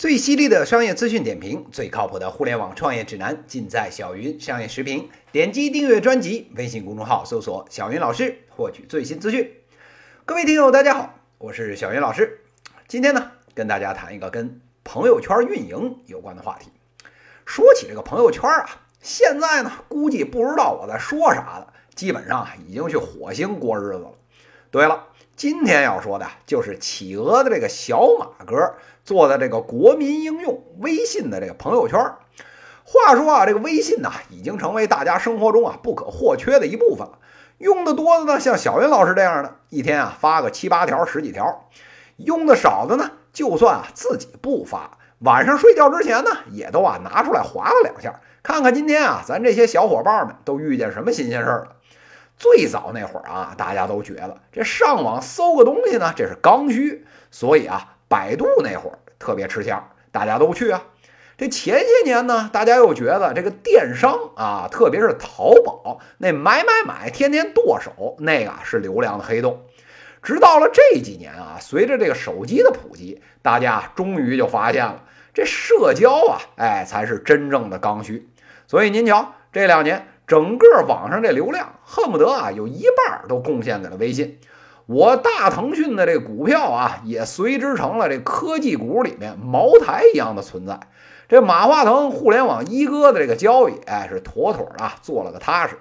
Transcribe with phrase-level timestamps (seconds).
[0.00, 5.10] 最犀利的商业资讯点评，最靠谱的互联网创业指南，尽在小云商业时评。
[5.30, 9.52] 点击订阅专辑，微信公众号搜索“小云老师”，获取最新资讯。
[10.24, 12.40] 各位听友，大家好，我是小云老师。
[12.88, 16.70] 今天呢，跟大家谈一个跟朋友圈运营有关的话题。
[17.44, 18.70] 说起这个朋友圈啊，
[19.02, 24.12] 现在呢，估计不知道我在说啥的，基本上已经去火星过日子了。
[24.70, 25.04] 对了。
[25.36, 28.74] 今天要说的就是企鹅的这个小马哥
[29.04, 31.98] 做的这个国民应用微信的这个朋友圈。
[32.84, 37.18] 话说啊，这个微信呢，已经成为大家生活中啊不可或缺的一部分了。
[37.56, 41.44] 用的多的呢，像小云老师这样的，一天啊发个七八条、十几条；
[42.16, 51.76] 用的少的呢，就算啊自己不发，晚上睡觉之前呢，也都啊拿出来划了两下，看看今天啊咱这些小伙伴们都遇见什么新鲜事儿了。
[52.40, 60.82] 最早那会儿啊，大家都觉得这上网搜个东西呢，这是刚需，所以啊，百度那会儿特别吃香，大家都去啊。
[61.36, 69.60] 这前些年呢，大家又觉得这个电商啊，特别是淘宝那买买买，天天剁手，那个是流量的黑洞。
[70.22, 75.04] 直到了这几年啊，随着这个手机的普及，大家终于就发现了
[75.34, 78.30] 这社交啊，哎，才是真正的刚需。
[78.66, 80.06] 所以您瞧，这两年。
[80.30, 84.38] 整个网上这流量恨不得啊有一半都贡献给了微信，
[84.86, 90.78] 我大腾讯的这股票啊也随之成了这科技股里面茅台一样的存在。
[91.28, 95.76] 这马化腾互联网一哥的这个交易，哎是妥妥的做了个踏实。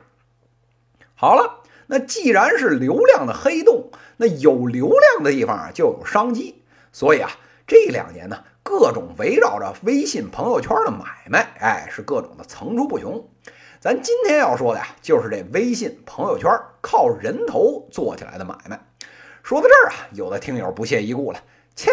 [1.14, 6.64] 好了，那既然是流量的黑洞，那有流量的地方啊就有商机。
[6.92, 7.30] 所以啊
[7.68, 13.30] 这两年呢，各种围绕着微信朋友圈的买卖，哎是各种的层出不穷。
[13.82, 18.78] 咱今天要说的呀，就是这微信朋友圈靠人头做起来的买卖。
[19.42, 21.42] 说到这儿啊，有的听友不屑一顾了，
[21.78, 21.90] 切，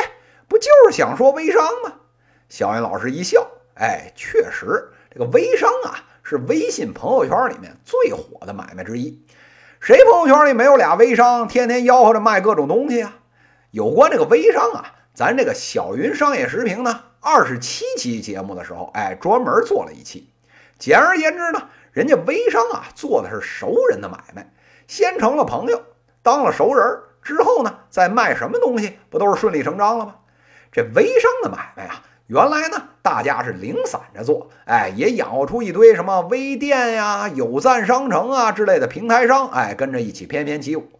[0.49, 1.93] 不就是想说微商吗？
[2.49, 9.25] 小云老师一笑，哎，确实，这个微商啊，是微信朋友圈里面最火的买卖之一。
[9.79, 13.19] 谁朋友圈里没有俩微商，天天吆喝着卖各种东西啊？
[13.71, 20.33] 有关这个微商啊，咱这个小云商业时评呢，二十七期节目的时候，哎，专门做了一期。
[20.81, 21.69] 简而言之呢。
[21.97, 24.53] 人家微商啊，做的是熟人的买卖，
[24.87, 25.81] 先成了朋友，
[26.23, 26.85] 当了熟人
[27.23, 30.17] 之后呢，再卖什么东西，不都是顺理成章了吗？
[30.71, 40.91] 这微商的买卖啊，原来呢，大家是零散着做，哎，也养活出一堆什么微店呀、有赞商城啊之类的平台商，哎，跟着一起翩翩起舞。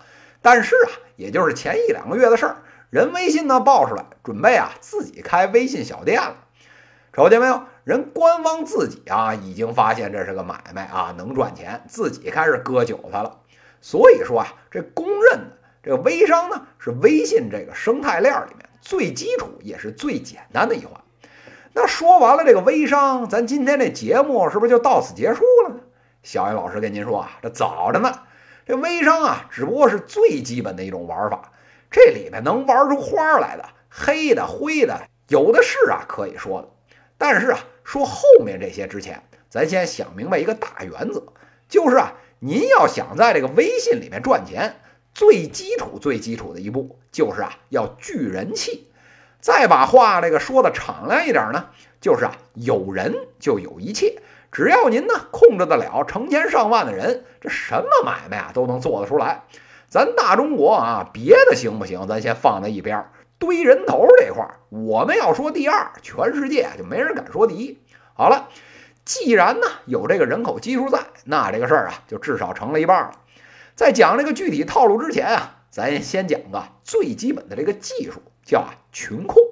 [0.41, 2.57] 但是啊，也就是前一两个月的事儿，
[2.89, 6.37] 人微信呢爆出来，准备啊自己开微信小店了。
[7.13, 7.61] 瞅见没有？
[7.87, 13.39] 人官方自己啊，已经发现这是个买卖啊，能赚钱，自己开始割韭菜了。
[13.81, 21.01] 所以说啊，这公认的这个微商呢，是微信这个生态链里面最基础也是最简单的一环。
[21.75, 25.81] 那说完了这个微商，咱今天这节目是不是就到此结束了呢？
[26.25, 28.13] 小云老师跟您说啊，这早着呢。
[28.67, 31.53] 这微商啊，只不过是最基本的一种玩法，
[31.89, 36.69] 这里面能玩出花来的，黑的、灰的，有的是啊，可以说的。
[37.19, 41.23] 但是啊，说后面这些之前，咱先想明白一个大原则，
[41.69, 44.81] 就是啊，您要想在这个微信里面赚钱，
[45.15, 48.89] 最基础、最基础的一步就是啊，要聚人气。
[49.41, 51.67] 再把话这个说的敞亮一点呢，
[52.01, 54.21] 就是啊，有人就有一切。
[54.51, 59.43] 只要您呢控制得了成千上万的人，这什么买卖啊都能做得出来。
[59.89, 62.07] 咱大中国啊，别的行不行？
[62.07, 63.11] 咱先放在一边儿。
[63.39, 67.79] 堆人头这块儿，我们要说第二，全世界就没人敢说第一。
[68.15, 68.49] 好了，
[69.05, 73.13] 既然呢有这个人口基数在，那这个事儿啊就至少成了一半了。
[73.75, 79.43] 在讲这个具体套路之前啊，咱先讲个最基本的这个技术，叫群控。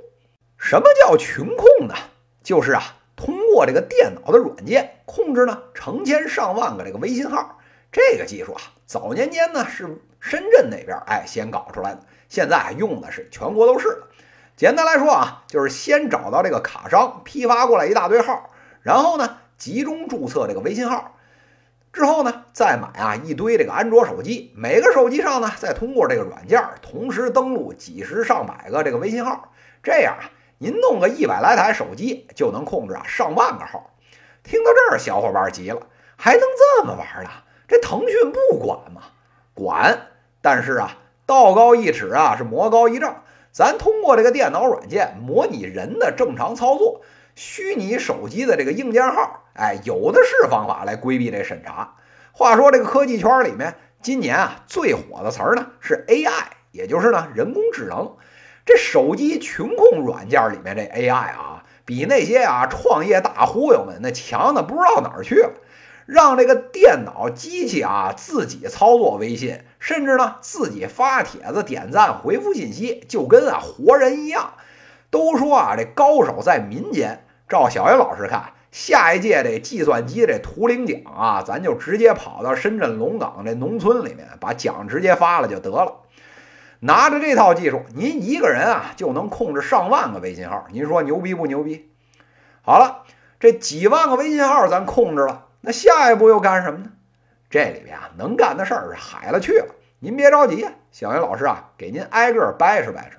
[0.57, 1.95] 什么叫群控呢？
[2.43, 2.83] 就是啊
[3.17, 7.59] 通过这个电脑的软件控制呢成千上万个这个微信号。
[7.93, 9.85] 这个技术啊，早年间呢是
[10.19, 12.01] 深圳那边哎先搞出来的。
[12.35, 14.09] 现在用的是全国都是了。
[14.57, 18.51] 简单来说啊，就是先找到这个卡商批发过来一大堆号，
[18.83, 21.15] 然后呢集中注册这个微信号，
[21.93, 30.27] 之后呢再买啊一堆这个安卓手机，每个手机上呢再通过这个软件同时登录几十上百个这个微信号，这样啊
[30.59, 33.93] 您弄个一百来台手机就能控制啊上万个号。
[34.43, 35.81] 听到这儿，小伙伴急了，
[36.17, 37.31] 还能这么玩呢？
[37.69, 39.03] 这腾讯不管吗？
[39.55, 40.09] 管，
[40.43, 40.99] 但是啊。
[41.27, 43.23] 道高一尺啊，是魔高一丈。
[43.53, 47.03] 咱通过这个电脑软件模拟人的正常操作，
[47.35, 51.95] 虚拟手机的这个硬件号，哎，有的是方法来规避这审查。
[52.33, 58.17] 话说这个科技圈里面，今年啊最火的词儿呢是 AI，也就是呢人工智能。
[58.67, 65.53] 这手机群控软件里面这 AI 啊，比那些啊创业大忽悠们那强的不知道哪儿去了。
[66.07, 74.55] 让这个电脑机器啊自己操作微信，甚至呢自己发帖子、点赞、回复信息，就跟啊活人一样。
[75.11, 77.25] 都说啊这高手在民间。
[77.49, 86.01] 照小云老师看，下一届这计算机这图灵奖啊，咱就直接跑到深圳龙岗这农村里面，把奖直接发了就得了。
[86.81, 91.91] 拿着这套技术，您一个人啊就能控制上万个微信号，您说牛逼不牛逼？
[92.63, 93.05] 好了，
[93.39, 95.45] 这几万个微信号咱控制了。
[95.67, 96.91] 那下一步又干什么呢？
[97.49, 99.75] 这里边啊，能干的事儿是海了去了。
[99.99, 103.19] 您别着急啊，小云老师啊，给您挨个掰扯掰扯。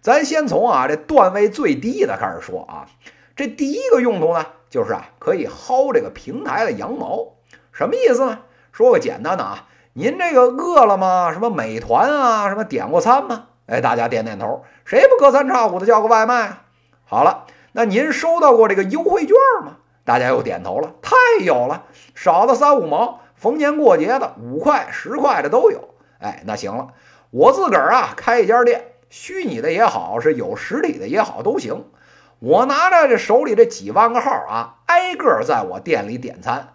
[0.00, 2.88] 咱先从啊这段位最低的开始说啊。
[3.36, 7.34] 这第一个用途呢，就是啊可以薅这个平台的羊毛。
[7.70, 8.40] 什么意思呢？
[8.72, 13.44] 说个简单的啊，您这个饿了么、什么美团啊、什么点过餐吗？
[13.66, 14.64] 哎，大家点点头。
[14.84, 16.64] 谁不隔三差五的叫个外卖啊？
[17.04, 19.76] 好了，那您收到过这个优惠券吗？
[20.08, 21.14] 大家又点头了，太
[21.44, 21.84] 有了，
[22.14, 25.90] 少的三五毛，逢年过节的五块、十块的都有。
[26.18, 26.88] 哎，那行了，
[27.28, 31.84] 我自个儿啊开一家店，虚拟的也好，是有实体的也好，都行。
[32.38, 36.68] 我拿着这手里这几万个号啊，挨个在我店里点餐，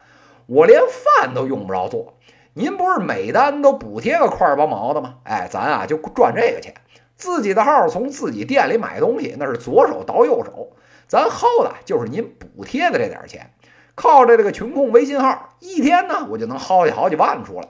[0.46, 2.14] 我连饭都用不着做。
[2.54, 5.16] 您不是每单都补贴个块儿八毛的吗？
[5.24, 6.72] 哎，咱啊就赚这个钱。
[7.16, 10.70] 自己的号从自己店里买东西，那是左手倒右手。
[11.14, 13.54] 咱薅的就是您补贴的这点钱，
[13.94, 17.68] 靠着这个群控微信号，一天呢我就能薅下好几万出来。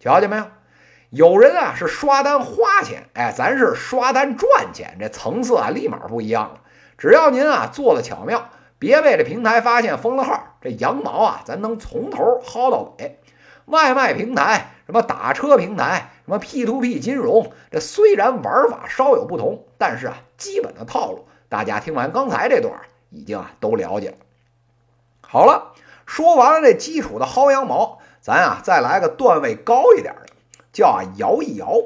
[0.00, 0.44] 瞧见没有？
[1.10, 6.62] 有人啊是刷单花钱，哎，咱是刷单赚钱，这层次啊立马不一样了。
[6.98, 8.48] 只要您啊做的巧妙，
[8.80, 13.20] 别被这平台发现封了号，这羊毛啊咱能从头薅到尾。
[13.66, 21.28] 外卖平台、什么打车平台、什么 P to P 金融，这虽然玩法稍有不同，但是啊基本的套路。
[21.48, 22.72] 大家听完刚才这段，
[23.10, 24.16] 已经啊都了解了。
[25.20, 25.72] 好了，
[26.06, 30.32] 说完了这基础的薅羊毛，咱啊再来个段位高一点的，
[30.72, 31.80] 叫啊摇一摇。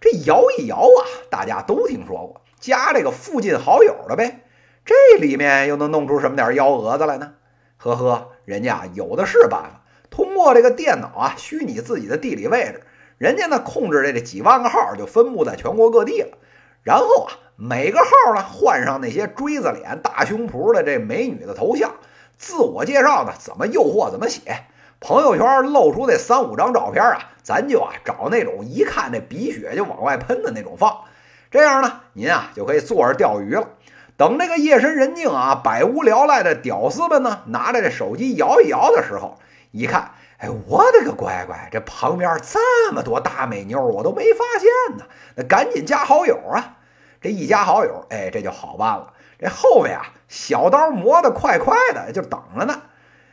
[0.00, 1.00] 这摇一摇啊，
[1.30, 4.40] 大家都听说过，加这个附近好友的呗。
[4.84, 7.34] 这里面又能弄出什么点幺蛾子来呢？
[7.78, 12.82] 呵呵，人家啊有的是办法，通过这个电脑啊虚拟自己的地理位置，
[13.16, 16.36] 人家呢控制这这几万个号就分布在全国各地了，
[16.82, 17.32] 然后啊。
[17.56, 21.92] 每个号呢换上那些锥子脸、大胸脯的这美女的头像，
[22.36, 24.64] 自我介绍呢怎么诱惑怎么写，
[24.98, 31.02] 朋友圈露出那三五张照片啊，咱就啊找那种一看这鼻血就往外喷的那种放，
[31.48, 33.68] 这样呢您啊就可以坐着钓鱼了。
[34.16, 39.38] 等这个夜深人静啊，百无聊赖的屌丝们呢拿着这手机摇一摇的时候，
[39.70, 45.04] 一看，哎，我的个乖乖，这旁边这么多大美妞，我都没发现呢，
[45.36, 46.78] 那赶紧加好友啊！
[47.24, 49.14] 这一加好友，哎，这就好办了。
[49.38, 52.82] 这后面啊，小刀磨得快快的，就等着呢。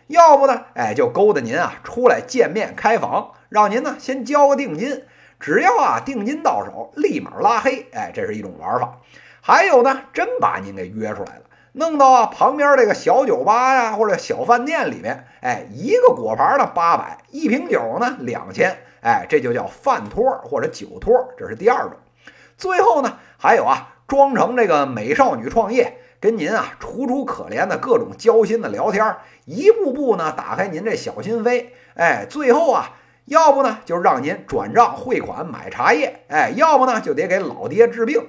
[0.08, 5.04] 要不呢，哎，就勾搭您啊，出来见面开房，让您呢先交个定金。
[5.42, 7.86] 只要啊定金到手，立马拉黑。
[7.92, 8.98] 哎，这是一种玩法。
[9.42, 11.42] 还有呢，真把您给约出来了，
[11.74, 21.92] 弄到啊旁边这个小酒吧呀或者小饭店里面，哎，一个果盘呢八百，一瓶酒呢两千，哎，这就叫饭托或者酒托，这是第二种。
[22.58, 38.28] 最后呢，还有啊，装成这个美少女创业，跟您啊楚楚可怜的各种交心的聊天，一步步呢打开您这小心扉，哎，最后啊，要不呢就让您转账汇款买茶叶，哎，要不呢就得给老爹治病，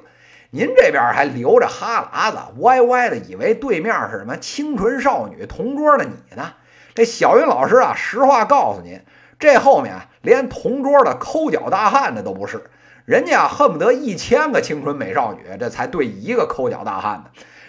[0.49, 6.55] 您这边还流着哈喇子，歪歪的以为对面是什么清纯少女同桌的你呢？
[6.95, 8.99] 这小云老师啊，实话告诉您，
[9.39, 12.65] 这后面连同桌的抠脚大汉的都不是。
[13.05, 17.25] 人家恨不得一千个青春美少女，这才对一个抠脚大汉呢。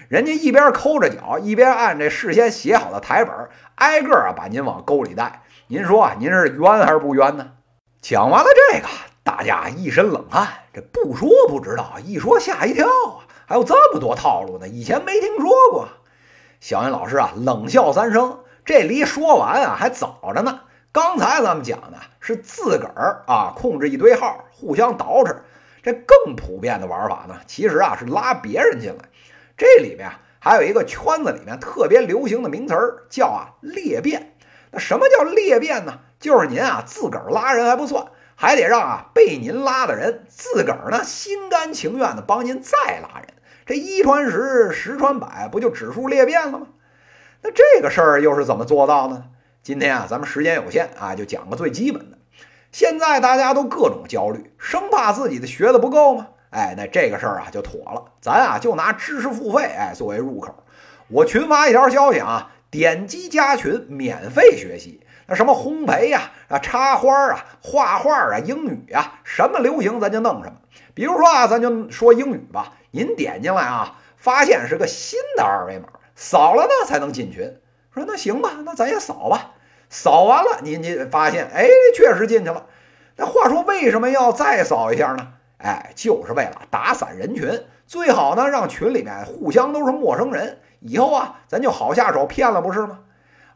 [0.07, 3.33] 人家一边抠着脚，一边按这事先写好的台本，
[3.75, 5.41] 挨个啊把您往沟里带。
[5.67, 7.47] 您说啊您是冤还是不冤呢？
[7.99, 8.87] 讲完了这个，
[9.23, 10.47] 大家一身冷汗。
[10.71, 13.25] 这不说不知道，一说吓一跳啊！
[13.47, 15.87] 还有这么多套路呢，以前没听说过。
[16.59, 18.39] 小云老师啊，冷笑三声。
[18.65, 20.61] 这离说完啊还早着呢。
[20.91, 25.35] 刚才咱们讲的是自个儿啊控制一堆号，互相捯饬。
[25.81, 29.09] 这更普遍的玩法呢，其实啊是拉别人进来。
[29.57, 34.37] 这里面还有一个圈子里面特别流行的名词儿，叫啊裂变。
[34.71, 35.99] 那什么叫裂变呢？
[36.17, 43.27] 就是您啊自个儿拉人还不算，还得让啊被您拉的人自个儿呢心甘情愿的帮您再拉人。
[43.65, 46.67] 这一传十，十传百，不就指数裂变了吗？
[47.41, 49.25] 那这个事儿又是怎么做到呢？
[49.63, 52.17] 今天啊，咱们时间有限啊，就讲个最基本的。
[52.73, 56.27] 现在大家都各种焦虑，生怕自己的学的不够吗？
[56.49, 60.53] 哎，那这个事儿啊就妥了，咱啊就拿知识付费哎作为入口。
[61.07, 64.99] 我群发一条消息啊，点击加群免费学习。
[65.27, 70.57] 那什么烘焙呀，啊插花啊，画画啊，英语啊，什么流行咱就弄什么。
[70.93, 77.49] 比如说啊，咱就说英语吧，您点进来啊，发现是个新的二维码，扫了呢才能进群。
[77.93, 79.51] 说那行吧，那咱也扫吧。
[79.89, 82.65] 扫完了，您就发现，哎，确实进去了。
[83.15, 85.27] 那话说，为什么要再扫一下呢？
[85.59, 92.99] 哎，就是为了打散人群，最好呢让群里面互相都是陌生人，以后啊咱就好下手骗了，不是吗？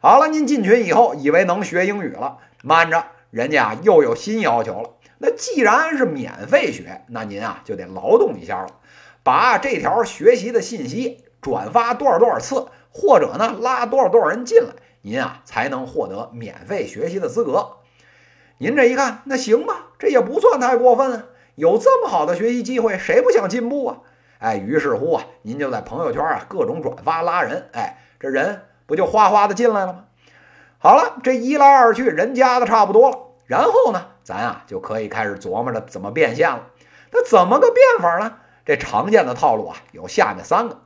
[0.00, 4.90] 好了，您进群以后以为能学英语了，慢着，人家又有新要求了。
[5.18, 8.68] 那既然是免费学，那您啊就得劳动一下了，
[9.24, 14.68] 把这条学习的信息转发多少多少次，或者呢拉多少多少人进来，
[15.02, 17.76] 您啊才能获得免费学习的资格。
[18.58, 21.24] 您这一看，那行吧，这也不算太过分啊。
[21.54, 23.98] 有这么好的学习机会，谁不想进步啊？
[24.38, 28.62] 哎，于是乎啊，您就在朋友圈啊各种转发拉人，哎，这人。
[28.86, 30.04] 不就哗哗的进来了吗？
[30.78, 36.68] 好了，这一来二去，人加的差不多了，然后呢，咱啊就可以开始琢磨着怎么变现了。
[37.12, 38.36] 那怎么个变法呢？
[38.64, 40.80] 这常见的套路啊，有下面三个。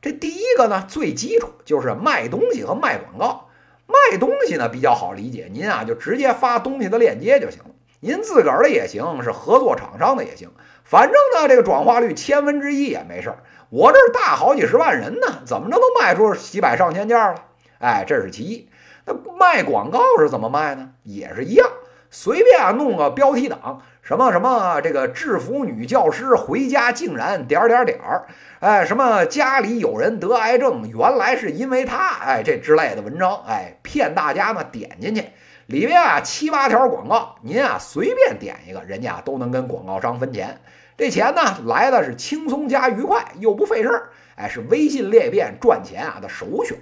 [0.00, 3.48] 这第一个呢，最基础就是卖东西和卖广告。
[3.86, 7.70] 卖东西呢比较好理解，您啊就直接发东西的链接就行了。
[8.00, 10.50] 您自个儿的也行，是合作厂商的也行，
[10.84, 13.38] 反正呢这个转化率千分之一也没事儿。
[13.70, 17.44] 我这大好几十万人呢，怎么着都卖出几百上千件了？
[17.78, 18.68] 哎，这是其一。
[19.06, 20.90] 那卖广告是怎么卖呢？
[21.02, 21.66] 也是一样，
[22.10, 28.26] 随便啊弄个标题党，什么什么这个制服女教师回家竟然点点点儿，
[28.60, 35.24] 哎，什么家里有人得癌症，原来是因为他，哎，这之类的文章，哎，骗大家呢点进去，
[35.66, 40.60] 里面啊七八条广告，您啊随便点一个，人家都能跟广告商分钱。
[40.96, 46.78] 这钱呢来的是轻松加愉快，又不费事儿，哎，是微信裂变赚钱啊的首选。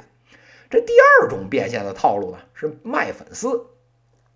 [0.70, 3.66] 这第二种变现的套路呢是卖粉丝，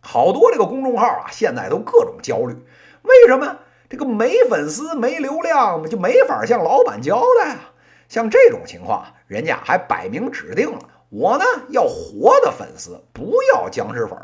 [0.00, 2.54] 好多这个公众号啊现在都各种焦虑，
[3.02, 3.59] 为什么？
[3.88, 7.73] 这个没粉丝没流量就没法向老板交代啊。
[8.09, 10.78] 像这种情况，人家还摆明指定了，
[11.09, 14.16] 我呢要活的粉丝，不要僵尸粉。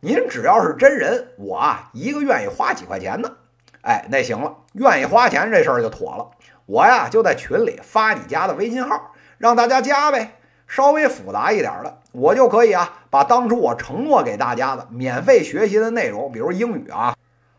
[0.00, 3.36] 您只要是真人，我啊一个愿意花几块钱的。
[3.82, 6.30] 哎，那行了，愿意花钱这事儿就妥了。
[6.64, 10.39] 我呀就在群里发你家的微信号，让大家加呗。
[10.70, 17.16] 稍微复杂一点的，我就可以啊把当初我承诺给大家的免费学习的内容，比如英语啊，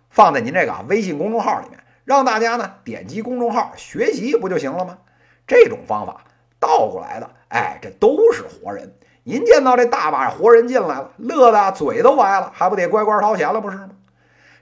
[0.10, 4.98] 放在您这个微信公众号里面，让大家呢点击公众号学习不就行了吗？
[5.46, 6.22] 这种方法
[6.58, 8.96] 倒过来的，哎，这都是活人。
[9.24, 13.90] 您见到这大把活人进来了，乐的嘴都歪了，还不得乖乖掏钱了，不是吗？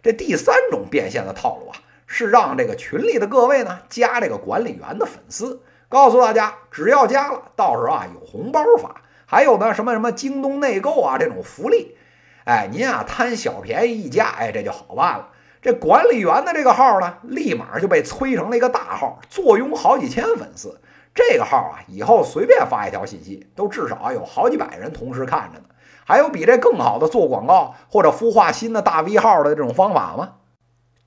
[0.01, 1.77] 这第三种变现的套路啊，
[2.07, 11.97] 是让这个群里的各位呢加这个管理员的粉丝，告诉大家，只要加了，到时候啊有红包发，还有呢什么什么京东内购啊这种福利。
[12.45, 15.29] 哎，您啊贪小便宜一加，哎这就好办了。
[15.63, 20.79] 这管理员的这个号呢，立马就被催成了一个大号，坐拥好几千粉丝。
[21.13, 25.65] 这个号啊，以后随便发一条信息，都至少有好几百人同时看着呢。
[26.05, 30.35] 还有比这更好的做广告或者孵化新的大 V 号的这种方法吗？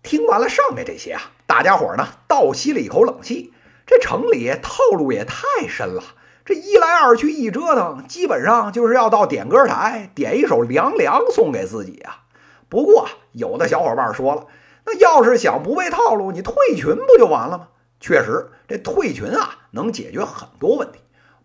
[0.03, 3.53] 听完了上面这些啊，大家伙呢倒吸了一口冷气。
[3.93, 6.03] 这城里套路也太深了，
[6.47, 12.23] 这一来二去一折腾，基本上就是要到点歌台点一首《凉凉》送给自己啊。
[12.71, 14.47] 不过有的小伙伴说了，
[14.87, 17.69] 那要是想不被套路，你退群不就完了吗？
[18.01, 20.99] 确实，这退群啊能解决很多问题。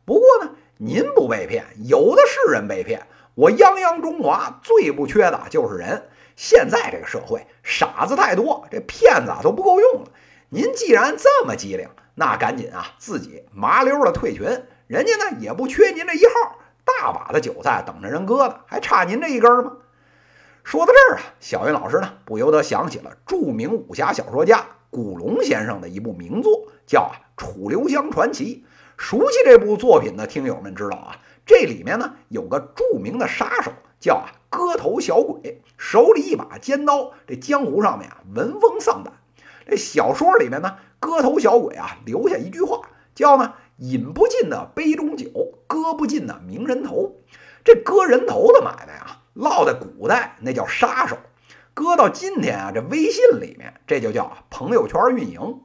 [0.06, 3.08] 不过呢，您不被骗，有的是人被骗。
[3.36, 6.08] 我泱泱中华最不缺的就是人。
[6.38, 10.12] 现在这个社会傻子太多，这骗子啊都不够用了。
[10.48, 11.90] 您既然这么机灵，
[12.20, 14.44] 那赶紧啊，自己麻溜的退群。
[14.88, 19.74] 人家呢也不缺您这一号，大把的韭菜等着人割呢，还差您这一根吗？
[20.64, 28.66] 说到这儿啊，小云老师呢不由得想起了著名武侠小说家古龙先生的一部名作，叫《啊楚留香传奇》。
[28.98, 31.16] 熟悉这部作品的听友们知道啊。
[31.46, 39.14] 这里面呢有个著名的杀手，叫啊割头小鬼，手里一把尖刀，这江湖上面啊闻风丧胆。
[39.70, 42.82] 这小说里面呢，割头小鬼啊留下一句话，
[43.14, 45.30] 叫呢饮不尽的杯中酒，
[45.68, 47.16] 割不尽的名人头。
[47.64, 51.18] 这割人头的买卖啊，落在古代那叫杀手，
[51.74, 55.62] 搁到今天啊，这微信里面这就叫朋友圈运营。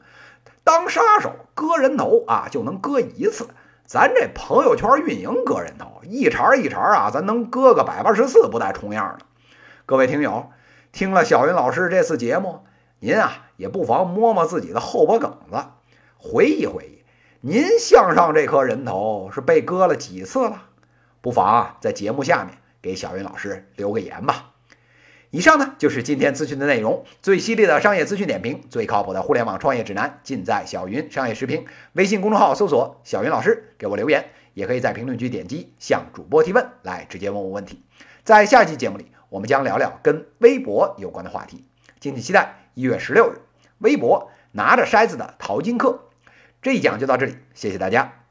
[0.65, 3.49] 当杀手割人头啊，就能割一次。
[3.85, 9.27] 咱这朋友圈运营割人头，一茬一茬啊，咱能割个百八十四不带重样的。
[9.87, 10.51] 各位听友，
[10.93, 12.65] 听了小云老师这次节目，
[13.01, 15.57] 您啊也不妨摸摸自己的后脖梗子，
[16.19, 17.05] 回忆回忆，
[17.43, 20.65] 您向上这颗人头是被割了几次了？
[21.21, 24.51] 不妨，在节目下面给小云老师留个言吧。
[25.31, 31.65] 以上呢就是今天资讯的内容，最犀利的商业资讯点评，最靠谱的互联网创业指南，尽在小云商业时评。
[31.93, 37.81] 微信公众号搜索“小云老师”，给我留言，也可以在评论区点击向主播提问，来直接问我问题。
[38.25, 41.65] 在下期节目里，我们将聊聊跟微博有关的话题，
[42.01, 42.59] 敬请期待。
[42.75, 43.37] 一月十六日，
[43.83, 46.09] 微博拿着筛子的淘金客，
[46.63, 48.22] 这一讲就到这里，谢谢大家。